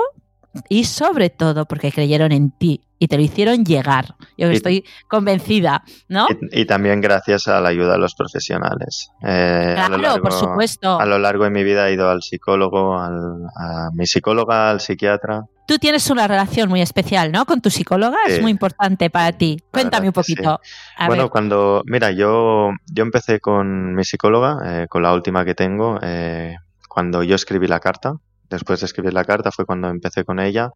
[0.69, 4.15] y sobre todo porque creyeron en ti y te lo hicieron llegar.
[4.37, 6.27] Yo estoy convencida, ¿no?
[6.51, 9.09] Y, también gracias a la ayuda de los profesionales.
[9.21, 10.99] Eh, claro, por supuesto.
[10.99, 14.79] A lo largo de mi vida he ido al psicólogo, al, a mi psicóloga, al
[14.79, 15.43] psiquiatra.
[15.67, 17.45] Tú tienes una relación muy especial, ¿no?
[17.45, 19.57] Con tu psicóloga, es muy importante para ti.
[19.71, 20.61] Cuéntame un poquito.
[21.07, 25.99] Bueno, cuando, mira, yo, yo empecé con mi psicóloga, eh, con la última que tengo,
[26.03, 26.55] eh,
[26.95, 28.13] cuando yo escribí la carta.
[28.49, 30.71] Después de escribir la carta fue cuando empecé con ella.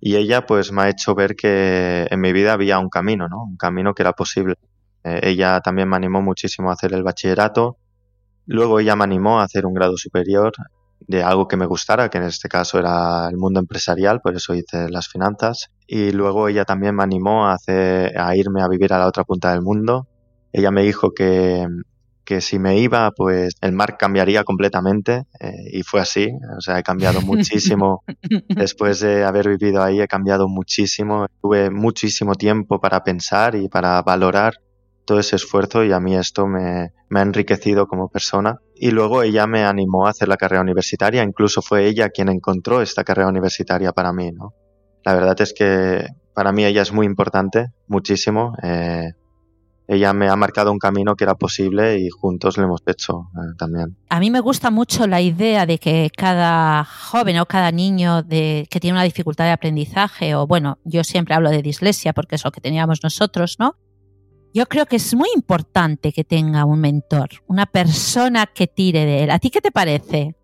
[0.00, 3.42] Y ella pues me ha hecho ver que en mi vida había un camino, ¿no?
[3.42, 4.54] Un camino que era posible.
[5.02, 7.78] Eh, ella también me animó muchísimo a hacer el bachillerato.
[8.46, 10.52] Luego ella me animó a hacer un grado superior
[11.00, 14.54] de algo que me gustara, que en este caso era el mundo empresarial, por eso
[14.54, 15.72] hice las finanzas.
[15.88, 19.24] Y luego ella también me animó a, hacer, a irme a vivir a la otra
[19.24, 20.06] punta del mundo.
[20.52, 21.66] Ella me dijo que,
[22.26, 26.28] que si me iba, pues el mar cambiaría completamente eh, y fue así.
[26.58, 28.02] O sea, he cambiado muchísimo.
[28.48, 31.26] Después de haber vivido ahí, he cambiado muchísimo.
[31.40, 34.54] Tuve muchísimo tiempo para pensar y para valorar
[35.06, 38.58] todo ese esfuerzo y a mí esto me, me ha enriquecido como persona.
[38.74, 42.82] Y luego ella me animó a hacer la carrera universitaria, incluso fue ella quien encontró
[42.82, 44.52] esta carrera universitaria para mí, ¿no?
[45.04, 48.54] La verdad es que para mí ella es muy importante, muchísimo.
[48.62, 49.12] Eh,
[49.88, 53.54] ella me ha marcado un camino que era posible y juntos lo hemos hecho eh,
[53.56, 53.96] también.
[54.08, 58.66] A mí me gusta mucho la idea de que cada joven o cada niño de,
[58.70, 62.44] que tiene una dificultad de aprendizaje, o bueno, yo siempre hablo de dislexia porque es
[62.44, 63.76] lo que teníamos nosotros, ¿no?
[64.52, 69.24] Yo creo que es muy importante que tenga un mentor, una persona que tire de
[69.24, 69.30] él.
[69.30, 70.34] ¿A ti qué te parece?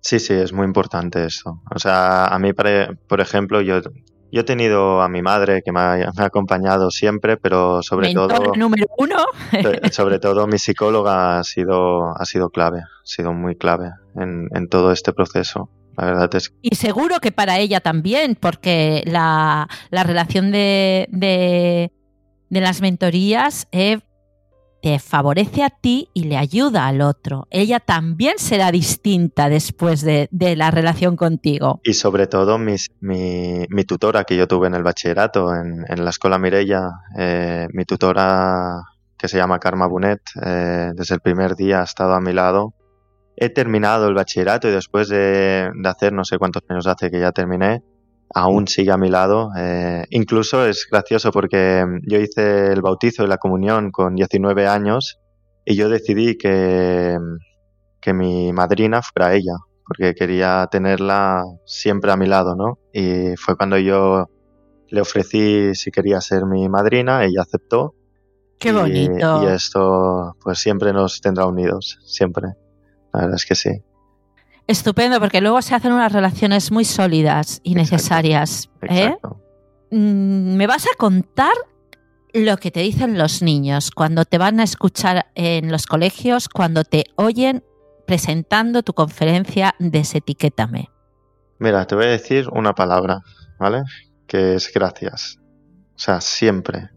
[0.00, 1.60] Sí, sí, es muy importante eso.
[1.74, 3.82] O sea, a mí, por ejemplo, yo
[4.30, 8.52] yo he tenido a mi madre que me ha, acompañado siempre, pero sobre todo.
[8.56, 9.16] número uno.
[9.92, 14.68] sobre todo mi psicóloga ha sido, ha sido clave, ha sido muy clave en, en
[14.68, 15.70] todo este proceso.
[15.96, 21.90] La verdad es Y seguro que para ella también, porque la, la relación de, de,
[22.50, 23.98] de las mentorías eh,
[24.80, 27.46] te favorece a ti y le ayuda al otro.
[27.50, 31.80] Ella también será distinta después de, de la relación contigo.
[31.84, 36.10] Y sobre todo mi, mi, tutora que yo tuve en el bachillerato, en, en la
[36.10, 38.82] escuela Mirella, eh, mi tutora
[39.16, 42.74] que se llama Karma Bunet, eh, desde el primer día ha estado a mi lado.
[43.36, 47.20] He terminado el bachillerato y después de, de hacer no sé cuántos años hace que
[47.20, 47.82] ya terminé,
[48.34, 49.50] aún sigue a mi lado.
[49.56, 55.18] Eh, incluso es gracioso porque yo hice el bautizo y la comunión con 19 años
[55.64, 57.18] y yo decidí que,
[58.00, 62.78] que mi madrina fuera ella, porque quería tenerla siempre a mi lado, ¿no?
[62.92, 64.28] Y fue cuando yo
[64.88, 67.94] le ofrecí si quería ser mi madrina, ella aceptó.
[68.58, 69.42] Qué bonito.
[69.42, 72.48] Y, y esto pues siempre nos tendrá unidos, siempre.
[73.12, 73.70] La verdad es que sí.
[74.68, 78.70] Estupendo, porque luego se hacen unas relaciones muy sólidas y necesarias.
[78.82, 79.06] ¿eh?
[79.06, 79.40] Exacto.
[79.90, 81.54] Me vas a contar
[82.34, 86.84] lo que te dicen los niños cuando te van a escuchar en los colegios, cuando
[86.84, 87.64] te oyen
[88.06, 90.90] presentando tu conferencia Desetiquétame.
[91.58, 93.22] Mira, te voy a decir una palabra,
[93.58, 93.84] ¿vale?
[94.26, 95.38] Que es gracias.
[95.96, 96.90] O sea, siempre.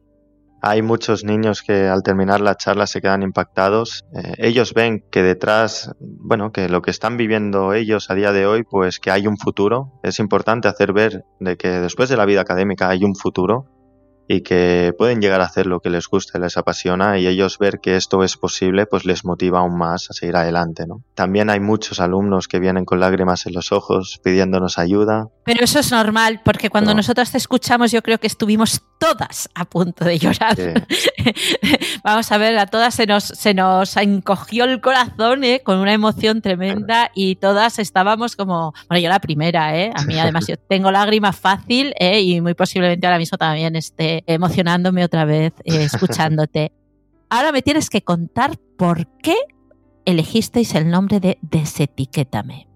[0.63, 4.05] Hay muchos niños que al terminar la charla se quedan impactados.
[4.13, 8.45] Eh, ellos ven que detrás, bueno, que lo que están viviendo ellos a día de
[8.45, 9.99] hoy, pues que hay un futuro.
[10.03, 13.65] Es importante hacer ver de que después de la vida académica hay un futuro
[14.27, 17.57] y que pueden llegar a hacer lo que les gusta y les apasiona y ellos
[17.57, 20.85] ver que esto es posible pues les motiva aún más a seguir adelante.
[20.87, 21.03] ¿no?
[21.15, 25.27] También hay muchos alumnos que vienen con lágrimas en los ojos pidiéndonos ayuda.
[25.43, 26.97] Pero eso es normal porque cuando no.
[26.97, 30.55] nosotros te escuchamos yo creo que estuvimos todas a punto de llorar.
[30.55, 30.71] Sí.
[32.03, 35.61] Vamos a ver, a todas se nos, se nos encogió el corazón ¿eh?
[35.63, 39.91] con una emoción tremenda y todas estábamos como, bueno, yo la primera, ¿eh?
[39.95, 42.21] a mí además yo tengo lágrimas fácil ¿eh?
[42.21, 46.71] y muy posiblemente ahora mismo también esté emocionándome otra vez eh, escuchándote.
[47.29, 49.35] Ahora me tienes que contar por qué
[50.05, 52.67] elegisteis el nombre de Desetiquétame.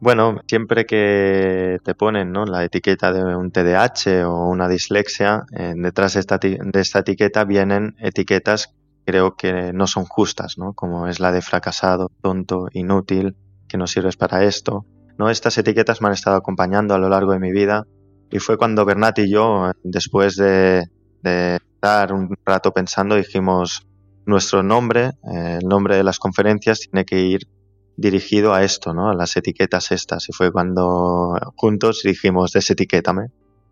[0.00, 2.44] Bueno, siempre que te ponen ¿no?
[2.44, 7.44] la etiqueta de un TDAH o una dislexia, eh, detrás de esta, de esta, etiqueta
[7.44, 8.74] vienen etiquetas
[9.04, 10.74] creo que no son justas, ¿no?
[10.74, 13.36] como es la de fracasado, tonto, inútil,
[13.68, 14.84] que no sirves para esto.
[15.18, 15.30] ¿no?
[15.30, 17.86] Estas etiquetas me han estado acompañando a lo largo de mi vida
[18.32, 20.86] y fue cuando Bernat y yo, después de,
[21.22, 23.86] de estar un rato pensando, dijimos,
[24.26, 27.48] nuestro nombre, eh, el nombre de las conferencias tiene que ir
[27.96, 29.10] dirigido a esto, ¿no?
[29.10, 30.28] A las etiquetas estas.
[30.28, 33.26] Y fue cuando juntos dijimos, desetiquétame.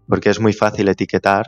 [0.07, 1.47] Porque es muy fácil etiquetar,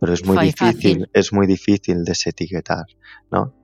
[0.00, 1.10] pero es muy Fue difícil, fácil.
[1.12, 2.86] es muy difícil desetiquetar,
[3.30, 3.54] ¿no?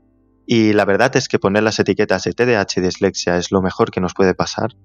[0.46, 3.90] Y la verdad es que poner las etiquetas de TDAH y dislexia es lo mejor
[3.90, 4.76] que nos puede pasar,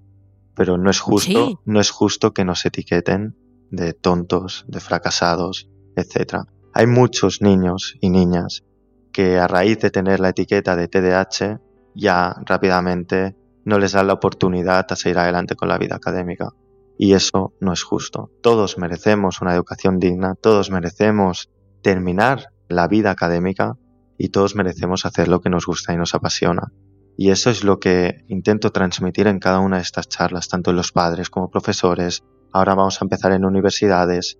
[0.56, 1.58] pero no es justo, Sí.
[1.66, 3.36] no es justo que nos etiqueten
[3.72, 6.44] de tontos, de fracasados, etc.
[6.74, 8.64] Hay muchos niños y niñas
[9.12, 11.60] que a raíz de tener la etiqueta de TDAH
[11.96, 16.50] ya rápidamente no les dan la oportunidad a seguir adelante con la vida académica.
[16.98, 18.32] Y eso no es justo.
[18.42, 21.50] Todos merecemos una educación digna, todos merecemos
[21.82, 23.78] terminar la vida académica
[24.18, 26.72] y todos merecemos hacer lo que nos gusta y nos apasiona.
[27.18, 30.78] Y eso es lo que intento transmitir en cada una de estas charlas, tanto en
[30.78, 32.24] los padres como profesores.
[32.52, 34.38] Ahora vamos a empezar en universidades.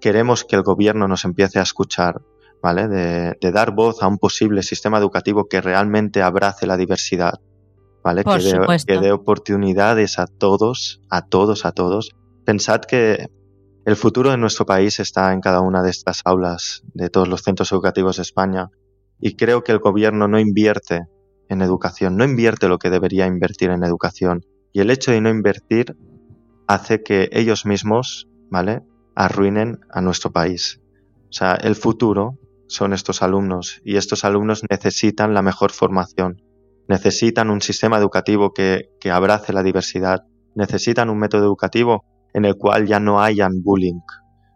[0.00, 2.20] Queremos que el gobierno nos empiece a escuchar,
[2.62, 2.88] ¿vale?
[2.88, 7.40] De, de dar voz a un posible sistema educativo que realmente abrace la diversidad,
[8.02, 8.22] ¿vale?
[8.22, 8.92] Por que, supuesto.
[8.92, 12.14] que dé oportunidades a todos, a todos, a todos.
[12.44, 13.28] Pensad que
[13.84, 17.42] el futuro de nuestro país está en cada una de estas aulas de todos los
[17.42, 18.70] centros educativos de España
[19.20, 21.02] y creo que el gobierno no invierte
[21.48, 25.28] en educación, no invierte lo que debería invertir en educación y el hecho de no
[25.28, 25.96] invertir
[26.66, 28.82] hace que ellos mismos, ¿vale?
[29.14, 30.80] arruinen a nuestro país.
[31.28, 36.42] O sea, el futuro son estos alumnos y estos alumnos necesitan la mejor formación,
[36.88, 40.24] necesitan un sistema educativo que, que abrace la diversidad,
[40.54, 44.00] necesitan un método educativo en el cual ya no hayan bullying.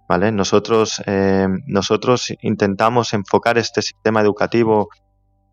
[0.09, 0.33] ¿Vale?
[0.33, 4.89] Nosotros, eh, nosotros intentamos enfocar este sistema educativo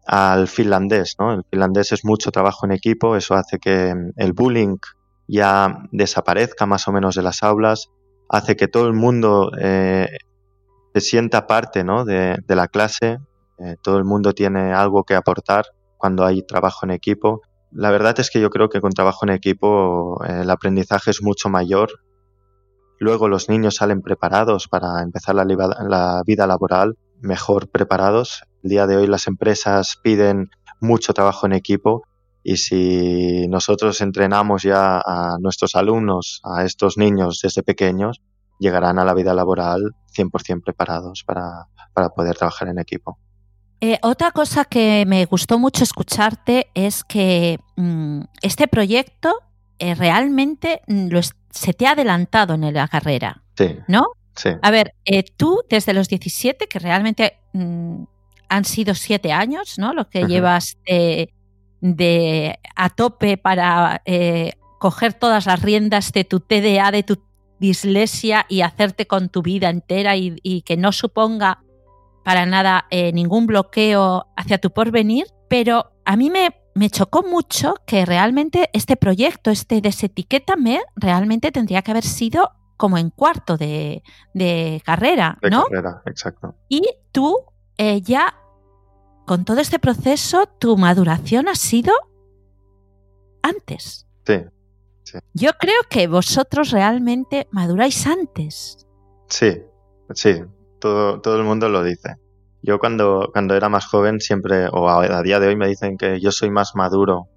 [0.07, 1.33] al finlandés, ¿no?
[1.33, 4.77] El finlandés es mucho trabajo en equipo, eso hace que el bullying
[5.27, 7.89] ya desaparezca más o menos de las aulas,
[8.29, 10.07] hace que todo el mundo eh,
[10.93, 12.05] se sienta parte ¿no?
[12.05, 13.19] de, la clase,
[13.59, 15.65] eh, todo el mundo tiene algo que aportar
[15.97, 17.41] cuando hay trabajo en equipo.
[17.71, 21.21] La verdad es que yo creo que con trabajo en equipo eh, el aprendizaje es
[21.21, 21.89] mucho mayor.
[22.99, 28.43] Luego los niños salen preparados para empezar la, la vida laboral, mejor preparados.
[28.63, 32.03] El día de hoy las empresas piden mucho trabajo en equipo
[32.47, 38.21] Y si nosotros entrenamos ya a nuestros alumnos, a estos niños desde pequeños,
[38.59, 43.17] llegarán a la vida laboral 100% preparados para, para poder trabajar en equipo.
[43.81, 49.33] Eh, otra cosa que me gustó mucho escucharte es que mm, este proyecto
[49.79, 51.09] eh, realmente mm,
[51.49, 53.41] se te ha adelantado en la carrera.
[53.57, 53.75] Sí.
[53.87, 54.05] ¿No?
[54.35, 54.49] Sí.
[54.61, 58.03] A ver, eh, tú desde los 17, que realmente mm,
[58.49, 59.93] han sido siete años, ¿no?
[59.95, 61.33] Lo que llevas de,
[62.75, 64.01] a tope para
[64.79, 67.19] coger todas las riendas de tu TDA, de tu
[67.59, 71.59] dislexia y hacerte con tu vida entera y que no suponga
[72.25, 77.75] para nada eh, ningún bloqueo hacia tu porvenir, pero a mí me, me chocó mucho
[77.85, 84.01] que realmente este proyecto, este desetiquétame, realmente tendría que haber sido como en cuarto de,
[84.83, 85.65] carrera, de ¿no?
[85.65, 86.55] Carrera, exacto.
[86.67, 87.37] Y tú
[87.77, 88.35] eh, ya,
[89.25, 91.93] con todo este proceso, tu maduración ha sido
[93.41, 94.07] antes.
[94.25, 94.41] Sí,
[95.03, 95.19] sí.
[95.33, 98.87] Yo creo que vosotros realmente maduráis antes.
[99.27, 99.61] Sí,
[100.13, 100.43] sí,
[100.79, 102.15] todo, el mundo lo dice.
[102.61, 106.19] Yo cuando, cuando era más joven siempre, o a, día de hoy me dicen que
[106.19, 107.27] yo soy más maduro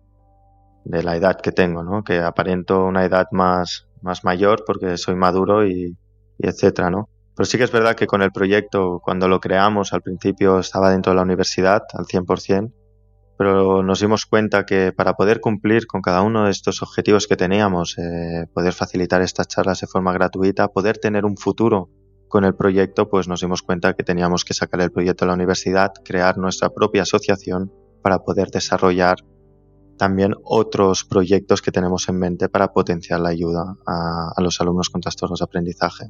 [0.85, 2.03] de la edad que tengo, ¿no?
[2.03, 5.97] Que aparento una edad más, más mayor porque soy maduro y,
[6.39, 7.09] y etcétera, ¿no?
[7.39, 10.91] Pero sí que es verdad que con el proyecto, cuando lo creamos, al principio estaba
[10.91, 12.73] dentro de la universidad al 100%,
[13.39, 17.37] pero nos dimos cuenta que para poder cumplir con cada uno de estos objetivos que
[17.37, 21.91] teníamos, eh, poder facilitar estas charlas de forma gratuita, poder tener un futuro
[22.27, 25.35] con el proyecto pues nos dimos cuenta que teníamos que sacar el proyecto a la
[25.35, 27.73] universidad, crear nuestra propia asociación
[28.03, 29.19] para poder desarrollar
[29.97, 35.01] también otros proyectos que tenemos en mente para potenciar la ayuda a, los alumnos con
[35.01, 36.07] trastornos de aprendizaje.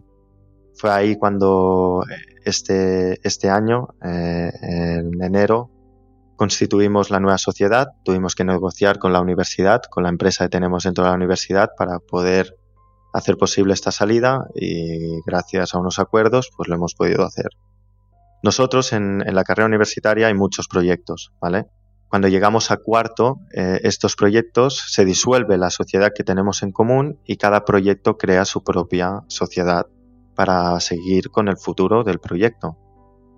[0.79, 2.15] Fue ahí cuando eh,
[2.45, 5.71] este, este año, eh, en enero,
[6.37, 10.85] constituimos la nueva sociedad, tuvimos que negociar con la universidad, con la empresa que tenemos
[10.85, 12.55] dentro de la universidad para poder
[13.13, 17.51] hacer posible esta salida y gracias a unos acuerdos pues lo hemos podido hacer.
[18.45, 21.67] Nosotros en, la carrera universitaria hay muchos proyectos, ¿vale?
[22.09, 27.19] Cuando llegamos a cuarto, eh, estos proyectos se disuelve la sociedad que tenemos en común
[27.25, 29.87] y cada proyecto crea su propia sociedad
[30.39, 32.77] para seguir con el futuro del proyecto.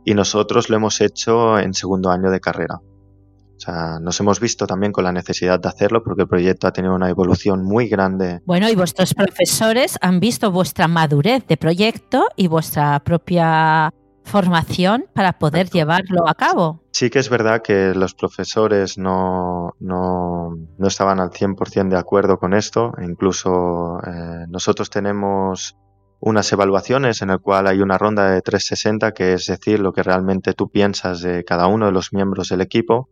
[0.05, 2.75] Y nosotros lo hemos hecho en segundo año de carrera.
[2.77, 6.73] O sea, nos hemos visto también con la necesidad de hacerlo porque el proyecto ha
[6.73, 8.41] tenido una evolución muy grande.
[8.45, 15.39] Bueno, y vuestros profesores han visto vuestra madurez de proyecto y vuestra propia formación para
[15.39, 16.85] poder llevarlo a cabo.
[16.93, 22.39] Sí que es verdad que los profesores no, no, no estaban al 100% de acuerdo
[22.39, 22.93] con esto.
[23.03, 25.79] incluso eh, nosotros tenemos
[26.21, 30.03] unas evaluaciones en el cual hay una ronda de 360, que es decir, lo que
[30.03, 33.09] realmente tú piensas de cada uno de los miembros del equipo.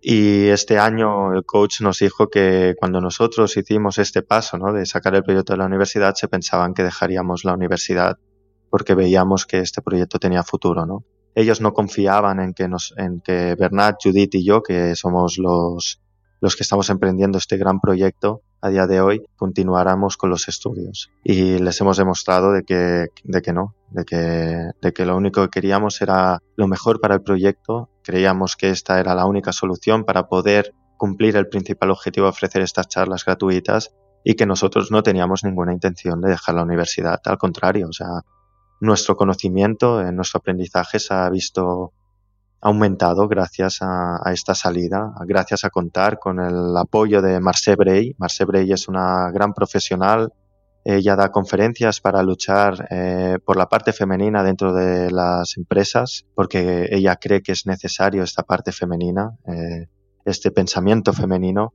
[0.00, 4.72] Y este año el coach nos dijo que cuando nosotros hicimos este paso ¿no?
[4.72, 8.16] de sacar el proyecto de la universidad, se pensaban que dejaríamos la universidad
[8.70, 10.86] porque veíamos que este proyecto tenía futuro.
[10.86, 11.04] ¿no?
[11.34, 16.00] Ellos no confiaban en que, nos, en que Bernat, Judith y yo, que somos los,
[16.40, 21.10] los que estamos emprendiendo este gran proyecto a día de hoy, continuáramos con los estudios.
[21.24, 25.42] Y les hemos demostrado de que, de que no, de que, de que lo único
[25.42, 27.88] que queríamos era lo mejor para el proyecto.
[28.02, 32.62] Creíamos que esta era la única solución para poder cumplir el principal objetivo de ofrecer
[32.62, 33.94] estas charlas gratuitas
[34.24, 37.20] y que nosotros no teníamos ninguna intención de dejar la universidad.
[37.24, 38.22] Al contrario, o sea,
[38.80, 41.92] nuestro conocimiento, nuestro aprendizaje se ha visto
[42.60, 48.14] aumentado gracias a, esta salida, gracias a contar con el apoyo de Marce Bray.
[48.18, 50.32] Marce Bray es una gran profesional.
[50.84, 56.88] Ella da conferencias para luchar eh, por la parte femenina dentro de las empresas, porque
[56.90, 59.86] ella cree que es necesario esta parte femenina, eh,
[60.24, 61.74] este pensamiento femenino.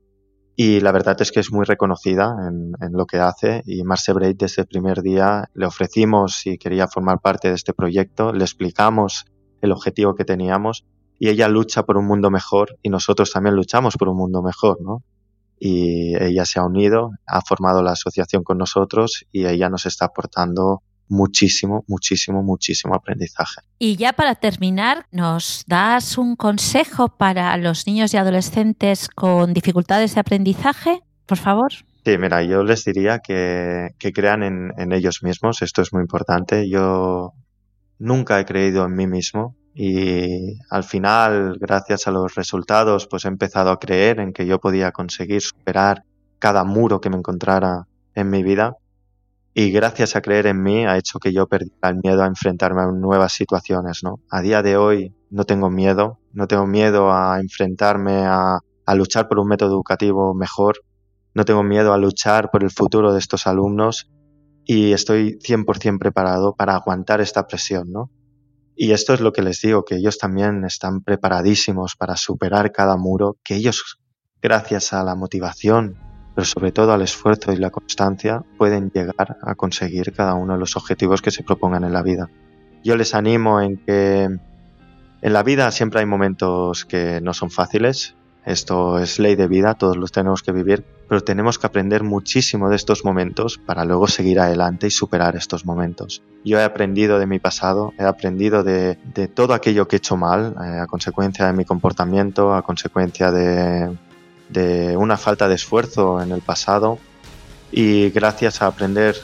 [0.56, 3.62] Y la verdad es que es muy reconocida en, lo que hace.
[3.66, 7.72] Y Marce Bray desde el primer día le ofrecimos si quería formar parte de este
[7.72, 9.26] proyecto, le explicamos
[9.64, 10.84] el objetivo que teníamos
[11.18, 14.78] y ella lucha por un mundo mejor y nosotros también luchamos por un mundo mejor,
[14.82, 15.02] ¿no?
[15.58, 20.06] Y ella se ha unido, ha formado la asociación con nosotros y ella nos está
[20.06, 23.60] aportando muchísimo, muchísimo, muchísimo aprendizaje.
[23.78, 30.14] Y ya para terminar, ¿nos das un consejo para los niños y adolescentes con dificultades
[30.14, 31.72] de aprendizaje, por favor?
[32.04, 36.02] Sí, mira, yo les diría que, que crean en, en, ellos mismos, esto es muy
[36.02, 36.68] importante.
[36.68, 37.32] Yo
[37.98, 43.28] nunca he creído en mí mismo y al final, gracias a los resultados, pues he
[43.28, 46.04] empezado a creer en que yo podía conseguir superar
[46.38, 48.76] cada muro que me encontrara en mi vida
[49.54, 52.82] y gracias a creer en mí ha hecho que yo perdiera el miedo a enfrentarme
[52.82, 54.20] a nuevas situaciones, ¿no?
[54.28, 58.58] A día de hoy no tengo miedo, no tengo miedo a enfrentarme a,
[58.94, 60.82] luchar por un método educativo mejor,
[61.34, 64.10] no tengo miedo a luchar por el futuro de estos alumnos
[64.64, 68.10] y estoy 100% preparado para aguantar esta presión, ¿no?
[68.76, 72.96] Y esto es lo que les digo, que ellos también están preparadísimos para superar cada
[72.96, 74.00] muro, que ellos,
[74.42, 75.96] gracias a la motivación,
[76.34, 80.58] pero sobre todo al esfuerzo y la constancia, pueden llegar a conseguir cada uno de
[80.58, 82.28] los objetivos que se propongan en la vida.
[82.82, 88.16] Yo les animo en que en la vida siempre hay momentos que no son fáciles,
[88.46, 92.68] esto es ley de vida, todos los tenemos que vivir, pero tenemos que aprender muchísimo
[92.68, 96.22] de estos momentos para luego seguir adelante y superar estos momentos.
[96.44, 98.96] Yo he aprendido de mi pasado, he aprendido de,
[99.34, 103.96] todo aquello que he hecho mal, eh, a consecuencia de mi comportamiento, a consecuencia de,
[104.96, 106.98] una falta de esfuerzo en el pasado
[107.72, 109.16] y gracias a aprender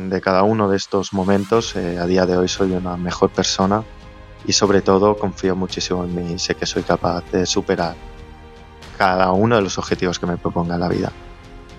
[0.00, 3.82] de cada uno de estos momentos, eh, a día de hoy soy una mejor persona
[4.46, 8.13] y sobre todo confío muchísimo en mí y sé que soy capaz de superar
[8.96, 11.12] cada uno de los objetivos que me proponga la vida.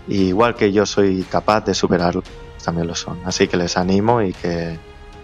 [0.07, 2.23] igual que yo soy capaz de superarlo,
[2.63, 3.19] también lo son.
[3.25, 4.77] Así que les animo y que,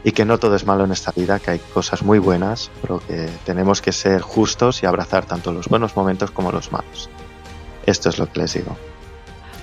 [0.03, 2.99] y que no todo es malo en esta vida, que hay cosas muy buenas, pero
[2.99, 7.09] que tenemos que ser justos y abrazar tanto los buenos momentos como los malos.
[7.85, 8.75] Esto es lo que les digo.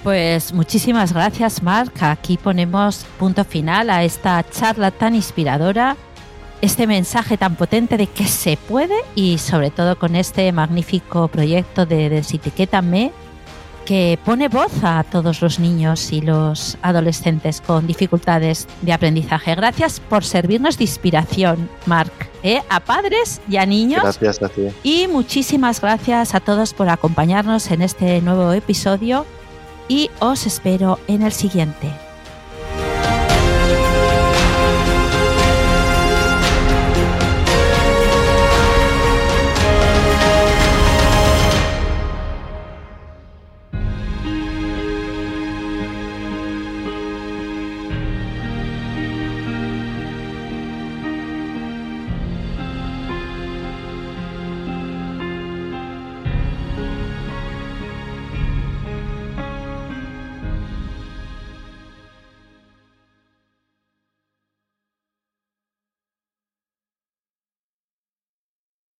[0.02, 2.02] Pues muchísimas gracias, Marc.
[2.02, 5.96] Aquí ponemos punto final a esta charla tan inspiradora
[6.60, 11.86] este mensaje tan potente de que se puede y sobre todo con este magnífico proyecto
[11.86, 13.12] de Desetiquétame
[13.88, 19.54] que pone voz a todos los niños y los adolescentes con dificultades de aprendizaje.
[19.54, 22.60] Gracias por servirnos de inspiración, Marc, ¿eh?
[22.68, 24.02] a padres y a niños.
[24.02, 24.50] Gracias a
[24.82, 29.24] Y muchísimas gracias a todos por acompañarnos en este nuevo episodio
[29.88, 32.07] y os espero en el siguiente.